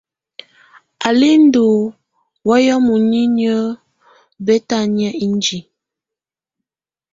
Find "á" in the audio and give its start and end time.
1.07-1.09